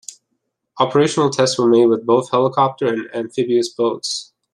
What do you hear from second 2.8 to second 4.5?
and amphibious boats.